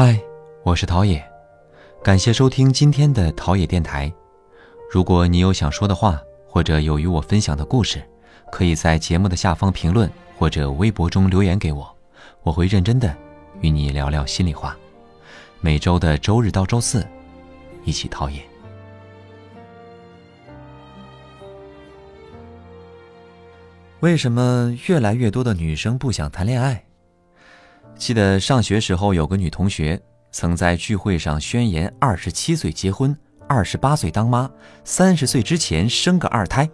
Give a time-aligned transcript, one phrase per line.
[0.00, 0.16] 嗨，
[0.62, 1.20] 我是陶冶，
[2.04, 4.08] 感谢收听今天的陶冶电台。
[4.88, 8.00] 如果你有想说的话，或者有与我分享的故事，
[8.52, 11.92] 可以在节目的下方评论或者微博中留言给我，
[12.44, 13.12] 我会认真的
[13.60, 14.76] 与你聊聊心里话。
[15.60, 17.04] 每周的周日到周四，
[17.84, 18.40] 一起陶冶。
[23.98, 26.84] 为什么越来越多的女生不想谈恋爱？
[27.98, 33.14] 记得上学时候有个女同学曾在聚会上宣言：二十七岁结婚，
[33.48, 34.48] 二十八岁当妈，
[34.84, 36.68] 三十岁之前生个二胎。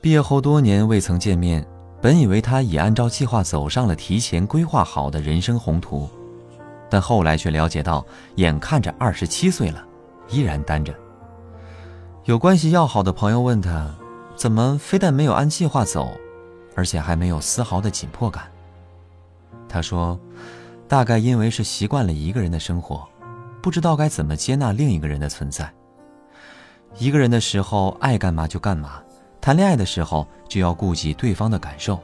[0.00, 1.64] 毕业后多年未曾见面，
[2.02, 6.10] 本以为她已按照计划走上了提前规划好的人生宏图，
[6.90, 8.04] 但后来却了解到，
[8.34, 9.86] 眼看着二十七岁了，
[10.28, 10.92] 依然单着。
[12.24, 13.88] 有关系要好的朋友问她。
[14.36, 16.16] 怎么非但没有按计划走，
[16.74, 18.50] 而且还没有丝毫的紧迫感？
[19.70, 20.18] 他说
[20.88, 23.08] ：“大概因为是习惯了一个人的生活，
[23.62, 25.72] 不知道该怎么接纳另一个人的存在。
[26.98, 29.00] 一个人的时候爱干嘛就干嘛，
[29.40, 32.00] 谈恋爱的时候就要顾及对方的感受，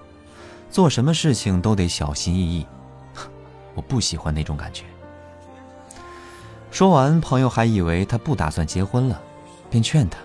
[0.70, 2.66] 做什么事情都得小心翼翼。
[3.74, 4.84] 我不喜欢那种感觉。”
[6.70, 9.20] 说完，朋友还以为他不打算结婚了，
[9.68, 10.18] 便劝他：“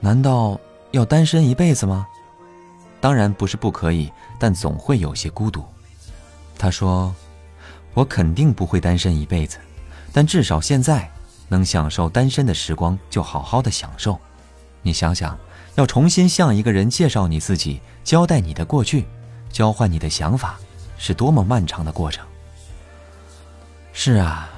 [0.00, 0.58] 难道？”
[0.92, 2.06] 要单身一辈子吗？
[3.00, 5.64] 当然不是不可以，但总会有些孤独。
[6.62, 7.12] 他说
[7.92, 9.58] ：“我肯定不会单身一辈子，
[10.12, 11.10] 但至少现在
[11.48, 14.16] 能享受单身的时光，就好好的享受。
[14.80, 15.36] 你想想，
[15.74, 19.06] 要重新向一个人介绍你自己，交代你的过去，
[19.50, 20.56] 交换你的想法，
[20.96, 22.24] 是多么漫长的过程。
[23.92, 24.48] 是啊，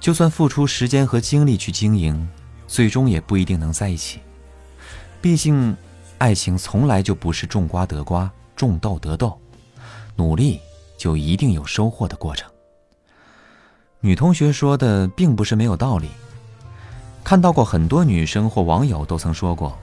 [0.00, 2.28] 就算付出时间和精力去经营，
[2.66, 4.18] 最终也不一定能在一起。”
[5.22, 5.76] 毕竟，
[6.18, 9.40] 爱情从来就不是种瓜得瓜，种豆得豆，
[10.16, 10.60] 努力
[10.96, 12.50] 就一定有收获的过程。
[14.00, 16.08] 女同学说的并不是没有道理。
[17.24, 19.76] 看到过很多女生或网友都曾说过，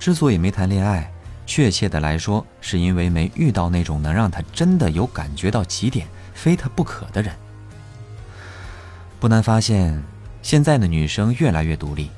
[0.00, 1.08] 之所以没谈恋爱，
[1.46, 7.32] 确切的来说，是因为没遇到那种能让她真的有感觉到极点、非她不可的人。
[9.20, 10.02] 不难发现，
[10.42, 12.10] 现在的女生越来越独立。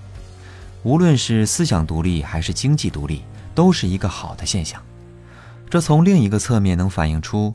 [0.82, 3.22] 无论是思想独立还是经济独立，
[3.54, 4.82] 都是一个好的现象。
[5.68, 7.54] 这从另一个侧面能反映出，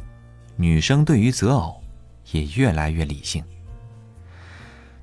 [0.55, 1.81] 女生对于择偶
[2.31, 3.43] 也越来越理性。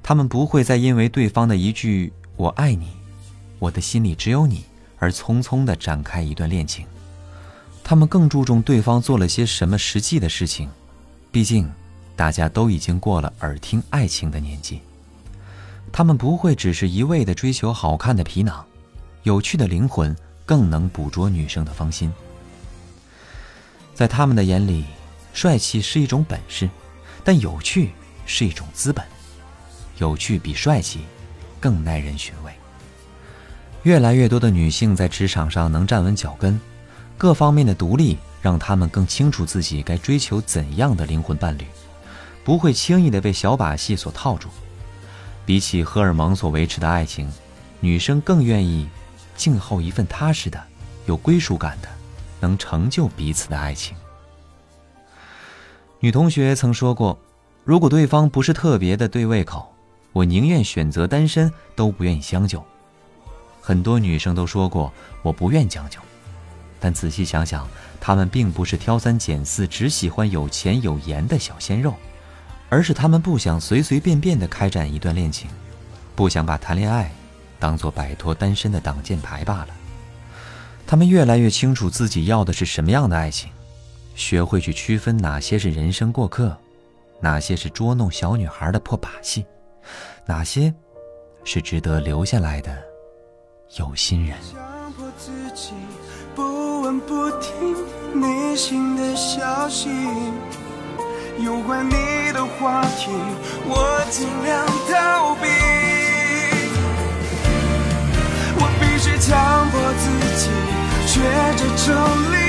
[0.02, 2.88] 她们不会再因为对方的一句“我爱你，
[3.58, 4.64] 我的心里只有你”
[4.98, 6.86] 而匆匆地展开一段恋情。
[7.84, 10.68] 她们更注重对方做了些什么实际的事情。
[11.30, 11.70] 毕竟，
[12.14, 14.80] 大家都已经过了耳听爱情的年纪。
[15.90, 18.64] 他们不会只是一味的追求好看的皮囊，
[19.24, 22.12] 有趣的灵魂更能捕捉女生的芳心。
[23.94, 24.84] 在他们的眼里，
[25.32, 26.68] 帅气是一种本事，
[27.24, 27.92] 但有趣
[28.26, 29.04] 是一种资本。
[29.98, 31.00] 有趣比帅气
[31.60, 32.52] 更耐人寻味。
[33.84, 36.60] 越来越多的女性在职场上能站稳脚跟，
[37.18, 41.66] 各方面的独立让她们更清楚自己该追求怎样的灵魂伴侣，
[42.44, 44.48] 不会轻易的被小把戏所套住。
[45.44, 47.28] 比起荷尔蒙所维持的爱情，
[47.80, 48.88] 女生更愿意
[49.36, 50.62] 静候一份踏实的、
[51.06, 51.88] 有归属感的、
[52.38, 53.96] 能成就彼此的爱情。
[56.02, 57.16] 女同学曾说过
[57.62, 59.72] ：“如果对方不是特别的对胃口，
[60.12, 62.60] 我宁愿选择单身，都不愿意将就。”
[63.62, 64.92] 很多女生都说过
[65.22, 66.00] ：“我不愿将就。”
[66.80, 67.68] 但仔细想想，
[68.00, 71.94] 她们并不是挑三拣四，只喜欢有钱有颜的小鲜肉。
[72.68, 75.48] 而是他们不想随随便便的开展一段恋情，
[76.16, 77.12] 不想把谈恋爱
[77.60, 79.68] 当做摆脱单身的挡箭牌罢了。
[80.84, 83.52] 他们越来越清楚自己要的是什么样的爱情，
[84.14, 86.56] 学会去区分哪些是人生过客，
[87.20, 89.44] 哪些是捉弄小女孩的破把戏，
[90.26, 90.72] 哪些
[91.44, 92.76] 是值得留下来的
[93.78, 94.36] 有心人。
[96.34, 97.74] 不问不听
[98.14, 99.88] 内心的消息。
[101.38, 101.92] 有关你
[102.32, 103.10] 的话题，
[103.64, 105.48] 我尽量逃避。
[108.58, 110.04] 我必须强迫自
[110.36, 110.50] 己，
[111.06, 111.20] 学
[111.56, 111.92] 着抽
[112.30, 112.41] 离。